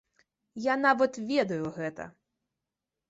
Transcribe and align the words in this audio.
Я 0.71 0.77
нават 0.85 1.21
ведаю 1.33 1.65
гэта! 1.77 2.09